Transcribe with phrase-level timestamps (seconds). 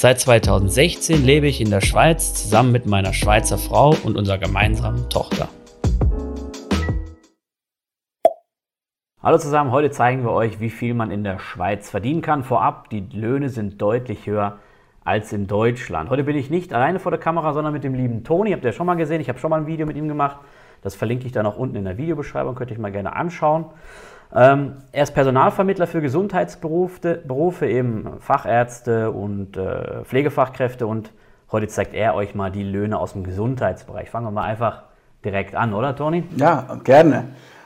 [0.00, 5.10] Seit 2016 lebe ich in der Schweiz zusammen mit meiner Schweizer Frau und unserer gemeinsamen
[5.10, 5.48] Tochter.
[9.20, 12.44] Hallo zusammen, heute zeigen wir euch, wie viel man in der Schweiz verdienen kann.
[12.44, 14.60] Vorab, die Löhne sind deutlich höher
[15.02, 16.10] als in Deutschland.
[16.10, 18.52] Heute bin ich nicht alleine vor der Kamera, sondern mit dem lieben Toni.
[18.52, 19.20] Habt ihr schon mal gesehen?
[19.20, 20.36] Ich habe schon mal ein Video mit ihm gemacht.
[20.80, 23.64] Das verlinke ich dann auch unten in der Videobeschreibung, könnt ihr euch mal gerne anschauen.
[24.34, 31.12] Ähm, er ist Personalvermittler für Gesundheitsberufe, Berufe, eben Fachärzte und äh, Pflegefachkräfte und
[31.50, 34.10] heute zeigt er euch mal die Löhne aus dem Gesundheitsbereich.
[34.10, 34.82] Fangen wir mal einfach
[35.24, 36.24] direkt an, oder Toni?
[36.36, 37.24] Ja, gerne.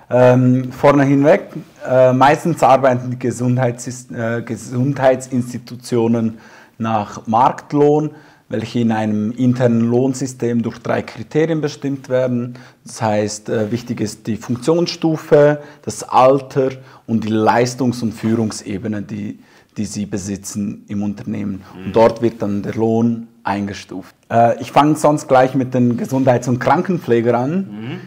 [0.09, 1.49] Ähm, vorne hinweg,
[1.89, 6.39] äh, meistens arbeiten die Gesundheits äh, Gesundheitsinstitutionen
[6.79, 8.11] nach Marktlohn
[8.53, 12.59] welche in einem internen Lohnsystem durch drei Kriterien bestimmt werden.
[12.85, 16.71] Das heißt, äh, wichtig ist die Funktionsstufe, das Alter
[17.07, 19.39] und die Leistungs- und Führungsebene, die,
[19.79, 21.63] die sie besitzen im Unternehmen.
[21.75, 21.87] Mhm.
[21.87, 24.15] Und dort wird dann der Lohn eingestuft.
[24.31, 27.55] Äh, ich fange sonst gleich mit den Gesundheits- und Krankenpflegern an.
[27.55, 28.01] Mhm.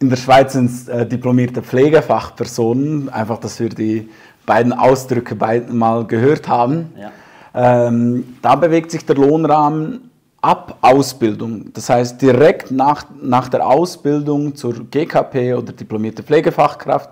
[0.00, 4.08] In der Schweiz sind es äh, diplomierte Pflegefachpersonen, einfach, dass wir die
[4.46, 5.36] beiden Ausdrücke
[5.70, 6.86] mal gehört haben.
[6.98, 7.12] Ja.
[7.54, 11.72] Ähm, da bewegt sich der Lohnrahmen ab Ausbildung.
[11.74, 17.10] Das heißt, direkt nach, nach der Ausbildung zur GKP oder diplomierte Pflegefachkraft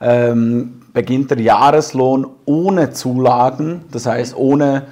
[0.00, 4.84] ähm, beginnt der Jahreslohn ohne Zulagen, das heißt ohne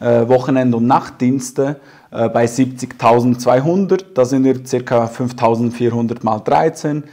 [0.00, 4.04] äh, Wochenend- und Nachtdienste äh, bei 70.200.
[4.14, 5.06] Da sind wir ca.
[5.06, 7.04] 5.400 mal 13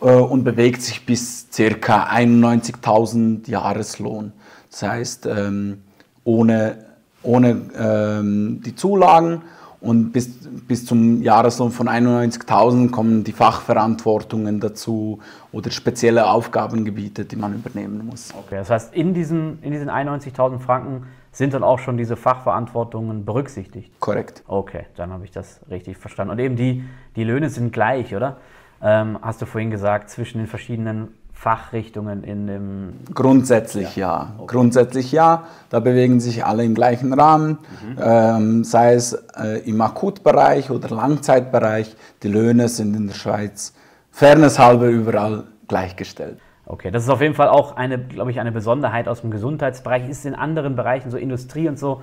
[0.00, 2.08] äh, und bewegt sich bis ca.
[2.10, 4.32] 91.000 Jahreslohn.
[4.70, 5.82] Das heißt, ähm,
[6.24, 6.78] ohne,
[7.22, 9.42] ohne ähm, die Zulagen
[9.80, 10.28] und bis,
[10.68, 15.20] bis zum Jahreslohn von 91.000 kommen die Fachverantwortungen dazu
[15.52, 18.34] oder spezielle Aufgabengebiete, die man übernehmen muss.
[18.38, 23.24] Okay, das heißt, in diesen, in diesen 91.000 Franken sind dann auch schon diese Fachverantwortungen
[23.24, 23.92] berücksichtigt?
[24.00, 24.42] Korrekt.
[24.46, 26.32] Okay, dann habe ich das richtig verstanden.
[26.32, 26.84] Und eben die,
[27.16, 28.38] die Löhne sind gleich, oder?
[28.82, 32.92] Ähm, hast du vorhin gesagt, zwischen den verschiedenen Fachrichtungen in dem.
[33.14, 34.08] Grundsätzlich ja.
[34.08, 34.32] ja.
[34.36, 34.46] Okay.
[34.46, 35.44] Grundsätzlich ja.
[35.70, 37.52] Da bewegen sich alle im gleichen Rahmen,
[37.82, 37.96] mhm.
[37.98, 41.96] ähm, sei es äh, im Akutbereich oder Langzeitbereich.
[42.22, 43.74] Die Löhne sind in der Schweiz
[44.10, 46.36] fairnesshalber überall gleichgestellt.
[46.66, 50.10] Okay, das ist auf jeden Fall auch eine, glaube ich, eine Besonderheit aus dem Gesundheitsbereich.
[50.10, 52.02] Ist in anderen Bereichen, so Industrie und so,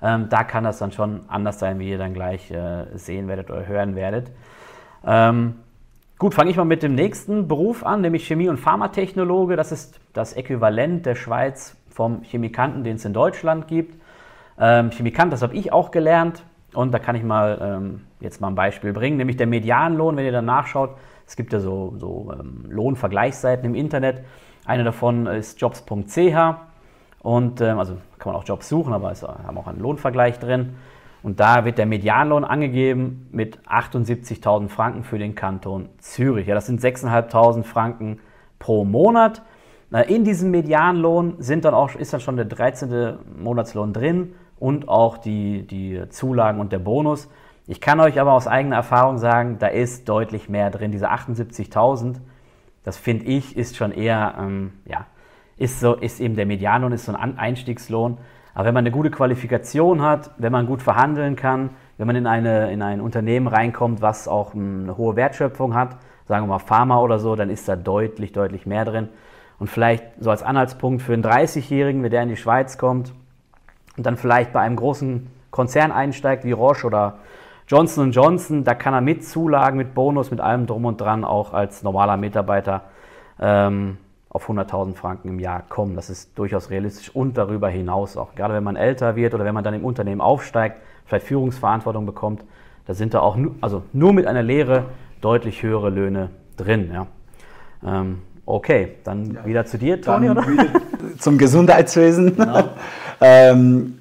[0.00, 3.50] ähm, da kann das dann schon anders sein, wie ihr dann gleich äh, sehen werdet
[3.50, 4.30] oder hören werdet.
[5.04, 5.56] Ähm,
[6.18, 9.54] Gut, fange ich mal mit dem nächsten Beruf an, nämlich Chemie- und Pharmatechnologe.
[9.54, 13.94] Das ist das Äquivalent der Schweiz vom Chemikanten, den es in Deutschland gibt.
[14.58, 16.42] Ähm, Chemikant, das habe ich auch gelernt.
[16.74, 20.24] Und da kann ich mal ähm, jetzt mal ein Beispiel bringen, nämlich der Medianlohn, wenn
[20.24, 20.90] ihr dann nachschaut.
[21.24, 24.24] Es gibt ja so, so ähm, Lohnvergleichsseiten im Internet.
[24.64, 26.18] Eine davon ist jobs.ch.
[27.20, 30.74] Und ähm, also kann man auch Jobs suchen, aber es haben auch einen Lohnvergleich drin.
[31.22, 36.46] Und da wird der Medianlohn angegeben mit 78.000 Franken für den Kanton Zürich.
[36.46, 38.20] Ja, das sind 6.500 Franken
[38.58, 39.42] pro Monat.
[40.06, 43.18] In diesem Medianlohn sind dann auch, ist dann schon der 13.
[43.38, 47.28] Monatslohn drin und auch die, die Zulagen und der Bonus.
[47.66, 50.92] Ich kann euch aber aus eigener Erfahrung sagen, da ist deutlich mehr drin.
[50.92, 52.16] Diese 78.000,
[52.82, 55.06] das finde ich, ist schon eher, ähm, ja,
[55.56, 58.18] ist, so, ist eben der Medianlohn, ist so ein Einstiegslohn.
[58.58, 62.26] Aber wenn man eine gute Qualifikation hat, wenn man gut verhandeln kann, wenn man in,
[62.26, 65.96] eine, in ein Unternehmen reinkommt, was auch eine hohe Wertschöpfung hat,
[66.26, 69.10] sagen wir mal Pharma oder so, dann ist da deutlich, deutlich mehr drin.
[69.60, 73.12] Und vielleicht so als Anhaltspunkt für einen 30-Jährigen, wenn der in die Schweiz kommt
[73.96, 77.18] und dann vielleicht bei einem großen Konzern einsteigt wie Roche oder
[77.68, 81.54] Johnson Johnson, da kann er mit Zulagen, mit Bonus, mit allem drum und dran auch
[81.54, 82.82] als normaler Mitarbeiter
[83.38, 83.98] ähm,
[84.38, 85.96] auf 100.000 Franken im Jahr kommen.
[85.96, 88.36] Das ist durchaus realistisch und darüber hinaus auch.
[88.36, 90.76] Gerade wenn man älter wird oder wenn man dann im Unternehmen aufsteigt,
[91.06, 92.44] vielleicht Führungsverantwortung bekommt,
[92.86, 94.84] da sind da auch nu also nur mit einer Lehre
[95.20, 96.92] deutlich höhere Löhne drin.
[96.92, 97.06] Ja.
[97.84, 100.44] Ähm, okay, dann ja, wieder zu dir, Toni, oder?
[101.18, 102.36] Zum Gesundheitswesen.
[102.36, 102.68] Genau.
[103.20, 103.97] ähm,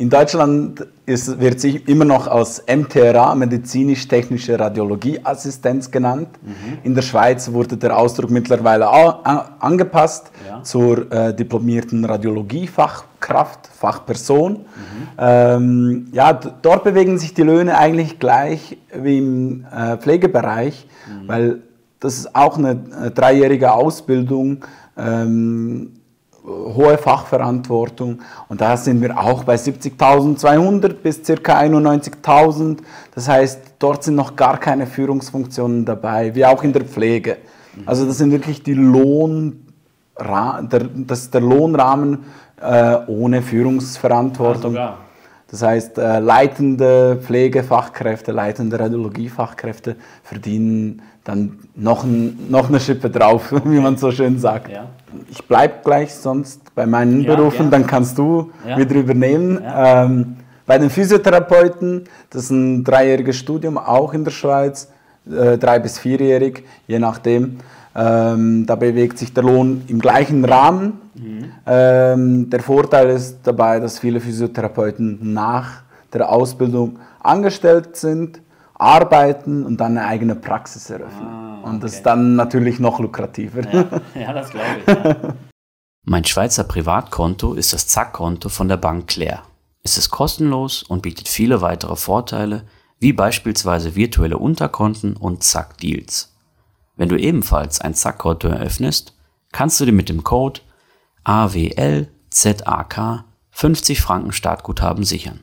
[0.00, 6.28] in Deutschland ist, wird sich immer noch als MTRA, medizinisch-technische Radiologieassistenz genannt.
[6.40, 6.78] Mhm.
[6.84, 10.62] In der Schweiz wurde der Ausdruck mittlerweile angepasst ja.
[10.62, 14.52] zur äh, diplomierten Radiologiefachkraft, Fachperson.
[14.52, 15.08] Mhm.
[15.18, 21.28] Ähm, ja, dort bewegen sich die Löhne eigentlich gleich wie im äh, Pflegebereich, mhm.
[21.28, 21.58] weil
[22.00, 24.64] das ist auch eine, eine dreijährige Ausbildung.
[24.96, 25.99] Ähm,
[26.44, 31.60] hohe Fachverantwortung und da sind wir auch bei 70.200 bis ca.
[31.60, 32.78] 91.000.
[33.14, 37.38] Das heißt, dort sind noch gar keine Führungsfunktionen dabei, wie auch in der Pflege.
[37.86, 39.66] Also das sind wirklich die Lohn,
[40.18, 42.24] der, das der Lohnrahmen
[42.60, 44.76] äh, ohne Führungsverantwortung.
[44.76, 44.94] Also
[45.50, 53.52] das heißt, äh, leitende Pflegefachkräfte, leitende Radiologiefachkräfte verdienen dann noch, ein, noch eine Schippe drauf,
[53.64, 54.70] wie man so schön sagt.
[54.70, 54.86] Ja.
[55.28, 57.70] Ich bleibe gleich sonst bei meinen ja, Berufen, ja.
[57.70, 59.60] dann kannst du wieder übernehmen.
[59.76, 60.36] Ähm,
[60.66, 64.88] bei den Physiotherapeuten, das ist ein dreijähriges Studium, auch in der Schweiz,
[65.28, 67.58] äh, drei- bis vierjährig, je nachdem.
[67.94, 71.00] Ähm, da bewegt sich der Lohn im gleichen Rahmen.
[71.14, 71.52] Mhm.
[71.66, 75.82] Ähm, der Vorteil ist dabei, dass viele Physiotherapeuten nach
[76.12, 78.40] der Ausbildung angestellt sind,
[78.74, 81.26] arbeiten und dann eine eigene Praxis eröffnen.
[81.26, 81.70] Ah, okay.
[81.70, 83.62] Und das ist dann natürlich noch lukrativer.
[83.72, 83.84] Ja,
[84.14, 84.86] ja das glaube ich.
[84.86, 85.16] Ja.
[86.06, 89.42] Mein Schweizer Privatkonto ist das Zack-Konto von der Bank Claire.
[89.82, 92.64] Es ist kostenlos und bietet viele weitere Vorteile,
[92.98, 96.32] wie beispielsweise virtuelle Unterkonten und Zack-Deals.
[97.00, 99.16] Wenn du ebenfalls ein Zack-Konto eröffnest,
[99.52, 100.60] kannst du dir mit dem Code
[101.24, 105.40] AWLZAK 50 Franken Startguthaben sichern.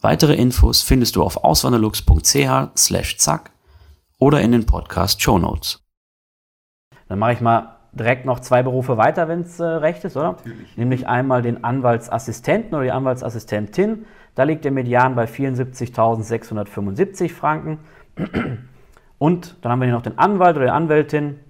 [0.00, 3.50] Weitere Infos findest du auf auswanderlux.ch slash zack
[4.18, 5.84] oder in den Podcast Show Notes.
[7.08, 10.32] Dann mache ich mal direkt noch zwei Berufe weiter, wenn es äh, recht ist, oder?
[10.32, 10.74] Natürlich.
[10.78, 14.06] Nämlich einmal den Anwaltsassistenten oder die Anwaltsassistentin.
[14.34, 17.80] Da liegt der Median bei 74.675 Franken.
[19.18, 21.40] Und dann haben wir hier noch den Anwalt oder die Anwältin.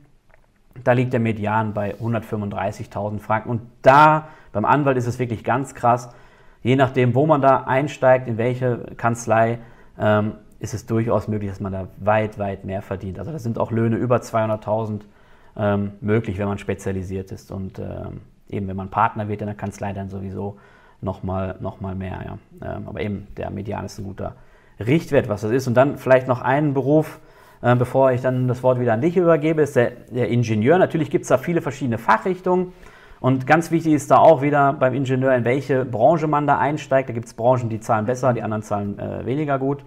[0.84, 3.50] Da liegt der Median bei 135.000 Franken.
[3.50, 6.14] Und da beim Anwalt ist es wirklich ganz krass.
[6.62, 9.58] Je nachdem, wo man da einsteigt, in welche Kanzlei,
[9.98, 13.18] ähm, ist es durchaus möglich, dass man da weit, weit mehr verdient.
[13.18, 15.02] Also da sind auch Löhne über 200.000
[15.56, 17.52] ähm, möglich, wenn man spezialisiert ist.
[17.52, 20.58] Und ähm, eben, wenn man Partner wird in der Kanzlei, dann sowieso
[21.00, 22.18] nochmal noch mal mehr.
[22.24, 22.76] Ja.
[22.76, 24.34] Ähm, aber eben, der Median ist ein guter
[24.80, 25.68] Richtwert, was das ist.
[25.68, 27.20] Und dann vielleicht noch einen Beruf,
[27.60, 30.78] bevor ich dann das Wort wieder an dich übergebe, ist der, der Ingenieur.
[30.78, 32.72] Natürlich gibt es da viele verschiedene Fachrichtungen.
[33.20, 37.08] Und ganz wichtig ist da auch wieder beim Ingenieur, in welche Branche man da einsteigt.
[37.08, 39.84] Da gibt es Branchen, die zahlen besser, die anderen zahlen äh, weniger gut.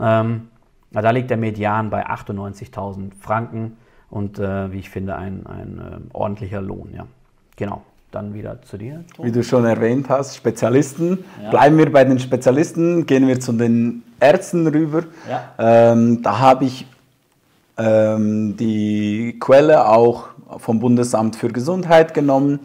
[0.00, 0.48] Ähm,
[0.92, 3.76] da liegt der Median bei 98.000 Franken
[4.08, 6.92] und äh, wie ich finde, ein, ein äh, ordentlicher Lohn.
[6.94, 7.06] Ja.
[7.56, 7.82] Genau.
[8.10, 9.04] Dann wieder zu dir.
[9.14, 9.24] Tom.
[9.24, 11.24] Wie du schon erwähnt hast, Spezialisten.
[11.40, 11.50] Ja.
[11.50, 15.04] Bleiben wir bei den Spezialisten, gehen wir zu den Ärzten rüber.
[15.28, 15.92] Ja.
[15.92, 16.86] Ähm, da habe ich
[17.82, 20.28] die Quelle auch
[20.58, 22.60] vom Bundesamt für Gesundheit genommen,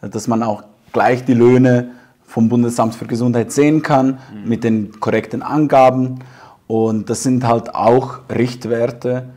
[0.00, 1.90] dass man auch gleich die Löhne
[2.26, 4.48] vom Bundesamt für Gesundheit sehen kann mhm.
[4.48, 6.18] mit den korrekten Angaben.
[6.66, 9.28] Und das sind halt auch Richtwerte.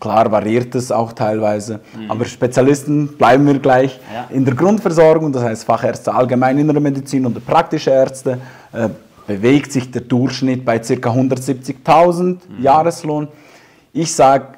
[0.00, 2.10] Klar variiert es auch teilweise, mhm.
[2.10, 4.26] aber Spezialisten bleiben wir gleich ja.
[4.30, 8.38] in der Grundversorgung, das heißt Fachärzte allgemein innere Medizin und praktische Ärzte,
[8.72, 8.88] äh,
[9.26, 10.92] bewegt sich der Durchschnitt bei ca.
[10.92, 12.38] 170.000 mhm.
[12.62, 13.28] Jahreslohn.
[13.98, 14.48] Ich sage,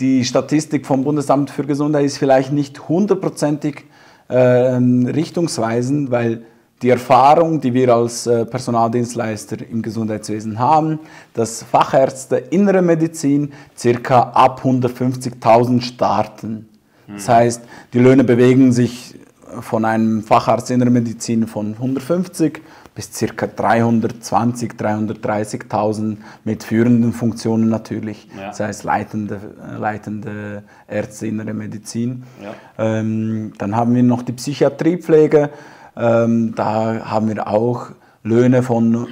[0.00, 3.84] die Statistik vom Bundesamt für Gesundheit ist vielleicht nicht hundertprozentig
[4.26, 6.42] äh, richtungsweisend, weil
[6.82, 10.98] die Erfahrung, die wir als äh, Personaldienstleister im Gesundheitswesen haben,
[11.32, 16.68] dass Fachärzte innere Medizin circa ab 150.000 starten.
[17.06, 19.14] Das heißt, die Löhne bewegen sich
[19.60, 22.60] von einem Facharzt innere Medizin von 150
[22.98, 23.46] bis ca.
[23.46, 28.48] 320, 330.000 mit führenden Funktionen natürlich, ja.
[28.48, 32.24] das heißt leitende, äh, leitende Ärzte innere Medizin.
[32.42, 32.54] Ja.
[32.76, 35.50] Ähm, dann haben wir noch die Psychiatriepflege,
[35.96, 37.90] ähm, da haben wir auch
[38.24, 39.06] Löhne von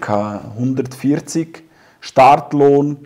[0.00, 0.40] ca.
[0.58, 1.62] 140
[2.00, 2.98] Startlohn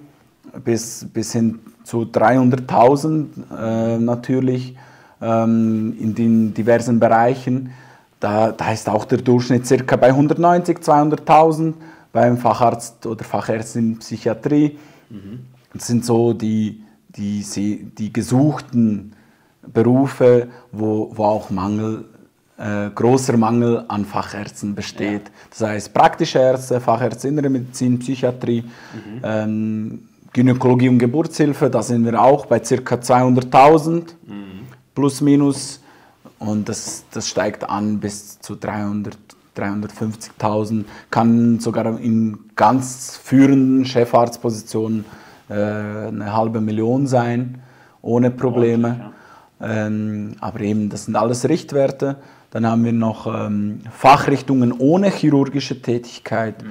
[0.64, 4.76] bis, bis hin zu 300.000 äh, natürlich
[5.22, 7.70] ähm, in den diversen Bereichen.
[8.20, 11.75] Da, da ist auch der Durchschnitt circa bei 190, 200.000
[12.12, 14.78] beim Facharzt oder Fachärztin Psychiatrie.
[15.10, 15.40] Mhm.
[15.72, 17.44] Das sind so die, die,
[17.96, 19.12] die gesuchten
[19.72, 22.06] Berufe, wo, wo auch Mangel,
[22.56, 25.25] äh, großer Mangel an Fachärzten besteht.
[25.25, 25.32] Ja.
[25.50, 29.20] Das heißt praktische Ärzte, Fachärzte Innere Medizin, Psychiatrie, mhm.
[29.22, 32.75] ähm, Gynäkologie und Geburtshilfe, da sind wir auch bei ca.
[32.94, 34.04] 200.000 mhm.
[34.94, 35.80] plus minus
[36.38, 39.16] und das, das steigt an bis zu 300,
[39.57, 45.04] 350.000, kann sogar in ganz führenden Chefarztpositionen
[45.49, 47.61] äh, eine halbe Million sein,
[48.02, 49.12] ohne Probleme.
[49.61, 52.16] Ähm, aber eben, das sind alles Richtwerte.
[52.50, 56.62] Dann haben wir noch ähm, Fachrichtungen ohne chirurgische Tätigkeit.
[56.62, 56.68] Mhm.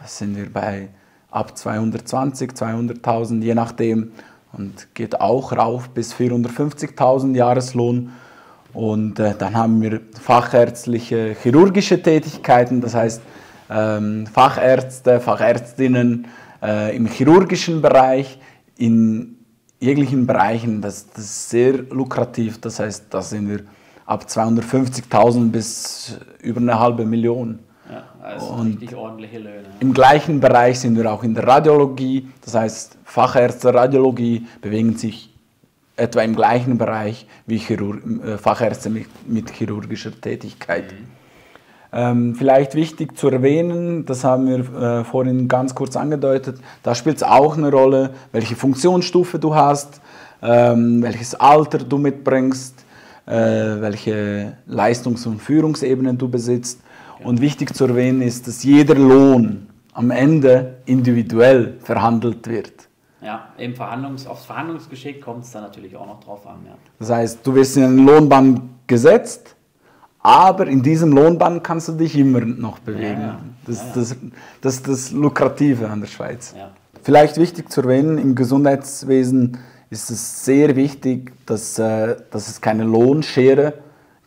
[0.00, 0.88] Das sind wir bei
[1.30, 4.12] ab 220, 200.000, je nachdem.
[4.52, 8.12] Und geht auch rauf bis 450.000 Jahreslohn.
[8.74, 13.22] Und äh, dann haben wir fachärztliche chirurgische Tätigkeiten, das heißt
[13.70, 16.26] ähm, Fachärzte, Fachärztinnen
[16.62, 18.38] äh, im chirurgischen Bereich,
[18.76, 19.36] in
[19.78, 20.80] jeglichen Bereichen.
[20.80, 23.60] Das, das ist sehr lukrativ, das heißt, da sind wir
[24.06, 27.58] ab 250.000 bis über eine halbe Million.
[27.90, 29.64] Ja, also und richtig ordentliche Löhne.
[29.80, 35.31] Im gleichen Bereich sind wir auch in der Radiologie, das heißt Fachärzte Radiologie bewegen sich
[35.96, 40.92] etwa im gleichen Bereich wie Chirurg, äh, Fachärzte mit, mit, chirurgischer Tätigkeit.
[40.92, 41.06] Mhm.
[41.94, 47.16] Ähm, vielleicht wichtig zu erwähnen, das haben wir äh, vorhin ganz kurz angedeutet, da spielt
[47.16, 50.00] es auch eine Rolle, welche Funktionsstufe du hast,
[50.40, 52.82] ähm, welches Alter du mitbringst,
[53.26, 56.80] äh, welche Leistungs- und Führungsebenen du besitzt.
[57.22, 62.88] Und wichtig zu erwähnen ist, dass jeder Lohn am Ende individuell verhandelt wird.
[63.22, 66.58] Ja, im Verhandlungs-, aufs Verhandlungsgeschick kommt es dann natürlich auch noch drauf an.
[66.66, 66.74] Ja.
[66.98, 69.54] Das heißt, du wirst in einen Lohnband gesetzt,
[70.20, 73.20] aber in diesem Lohnband kannst du dich immer noch bewegen.
[73.20, 73.40] Ja, ja.
[73.66, 74.16] Das, ja, das,
[74.60, 76.54] das ist das Lukrative an der Schweiz.
[77.02, 79.58] Vielleicht wichtig zu erwähnen, im Gesundheitswesen
[79.90, 83.74] ist es sehr wichtig, dass, äh, dass es keine Lohnschere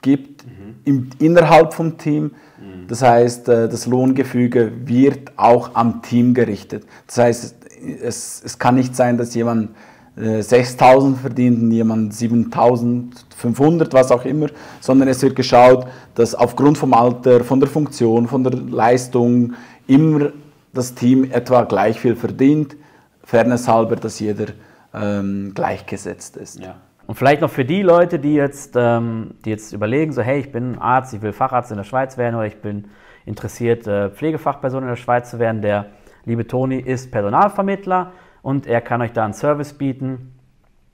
[0.01, 0.75] gibt mhm.
[0.83, 2.31] im, innerhalb vom Team.
[2.59, 2.87] Mhm.
[2.87, 6.85] Das heißt, äh, das Lohngefüge wird auch am Team gerichtet.
[7.07, 7.64] Das heißt,
[8.01, 9.69] es, es kann nicht sein, dass jemand
[10.17, 14.47] äh, 6.000 verdient und jemand 7.500, was auch immer,
[14.79, 19.53] sondern es wird geschaut, dass aufgrund vom Alter, von der Funktion, von der Leistung
[19.87, 20.31] immer
[20.73, 22.75] das Team etwa gleich viel verdient,
[23.23, 24.47] fairness halber, dass jeder
[24.93, 26.59] ähm, gleichgesetzt ist.
[26.59, 26.75] Ja.
[27.07, 30.51] Und vielleicht noch für die Leute, die jetzt, ähm, die jetzt überlegen, so hey, ich
[30.51, 32.85] bin Arzt, ich will Facharzt in der Schweiz werden oder ich bin
[33.25, 35.87] interessiert, äh, Pflegefachperson in der Schweiz zu werden, der
[36.25, 40.33] liebe Toni ist Personalvermittler und er kann euch da einen Service bieten.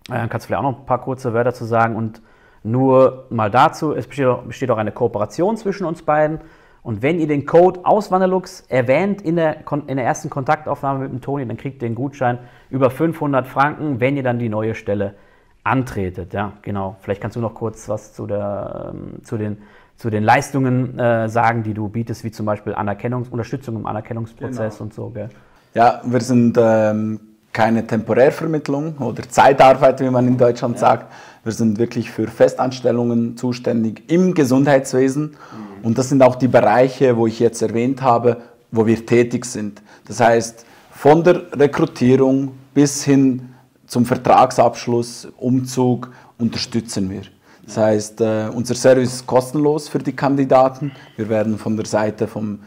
[0.10, 2.22] Äh, kannst du vielleicht auch noch ein paar kurze Wörter zu sagen und
[2.64, 6.40] nur mal dazu, es besteht auch, besteht auch eine Kooperation zwischen uns beiden.
[6.84, 11.22] Und wenn ihr den Code Auswanderlux erwähnt in der, in der ersten Kontaktaufnahme mit dem
[11.22, 15.16] Toni, dann kriegt ihr den Gutschein über 500 Franken, wenn ihr dann die neue Stelle
[15.64, 16.34] antretet.
[16.34, 16.96] Ja, genau.
[17.00, 19.60] Vielleicht kannst du noch kurz was zu, der, ähm, zu den
[20.02, 24.78] zu den Leistungen äh, sagen, die du bietest, wie zum Beispiel Anerkennungs Unterstützung im Anerkennungsprozess
[24.80, 24.84] genau.
[24.84, 25.10] und so.
[25.10, 25.30] Gell?
[25.76, 27.20] Ja, wir sind ähm,
[27.54, 30.80] keine Temporärvermittlung oder Zeitarbeit, wie man in Deutschland ja.
[30.80, 31.14] sagt.
[31.44, 35.24] Wir sind wirklich für Festanstellungen zuständig im Gesundheitswesen.
[35.24, 35.86] Mhm.
[35.86, 38.38] Und das sind auch die Bereiche, wo ich jetzt erwähnt habe,
[38.72, 39.84] wo wir tätig sind.
[40.08, 43.50] Das heißt, von der Rekrutierung bis hin
[43.86, 47.22] zum Vertragsabschluss, Umzug unterstützen wir.
[47.66, 50.92] Das heißt, äh, unser Service ist kostenlos für die Kandidaten.
[51.16, 52.60] Wir werden von der Seite vom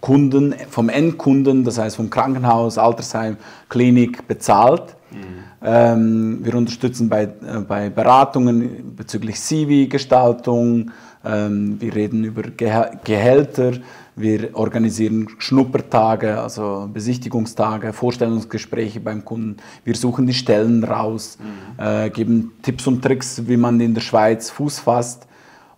[0.00, 3.36] Kunden, vom Endkunden, das heißt vom Krankenhaus, Altersheim,
[3.68, 4.96] Klinik bezahlt.
[5.10, 5.44] Mhm.
[5.62, 10.90] Ähm, wir unterstützen bei, äh, bei Beratungen bezüglich CV-Gestaltung.
[11.24, 13.72] Ähm, wir reden über Gehälter.
[14.18, 19.58] Wir organisieren Schnuppertage, also Besichtigungstage, Vorstellungsgespräche beim Kunden.
[19.84, 21.82] Wir suchen die Stellen raus, mhm.
[21.82, 25.26] äh, geben Tipps und Tricks, wie man in der Schweiz Fuß fasst.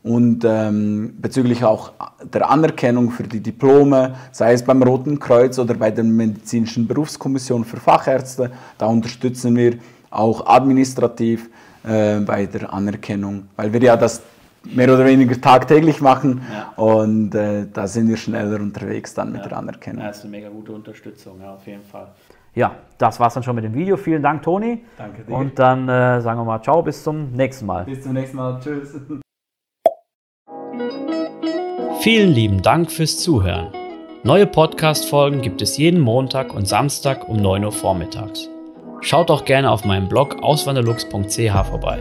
[0.03, 1.93] Und ähm, bezüglich auch
[2.33, 7.67] der Anerkennung für die Diplome, sei es beim Roten Kreuz oder bei der Medizinischen Berufskommission
[7.67, 9.75] für Fachärzte, da unterstützen wir
[10.11, 11.51] auch administrativ
[11.85, 14.23] äh, bei der Anerkennung, weil wir ja das
[14.65, 16.43] mehr oder weniger tagtäglich machen.
[16.53, 16.73] Ja.
[16.83, 19.49] Und äh, da sind wir schneller unterwegs dann mit ja.
[19.49, 20.05] der Anerkennung.
[20.05, 22.09] Das ist eine mega gute Unterstützung, ja, auf jeden Fall.
[22.55, 23.97] Ja, das war es dann schon mit dem Video.
[23.97, 24.85] Vielen Dank, Toni.
[24.99, 25.35] Danke dir.
[25.35, 27.85] Und dann äh, sagen wir mal Ciao, bis zum nächsten Mal.
[27.85, 28.61] Bis zum nächsten Mal.
[28.61, 28.95] Tschüss.
[32.01, 33.69] Vielen lieben Dank fürs Zuhören.
[34.23, 38.49] Neue Podcast-Folgen gibt es jeden Montag und Samstag um 9 Uhr vormittags.
[39.01, 42.01] Schaut auch gerne auf meinem Blog auswanderlux.ch vorbei.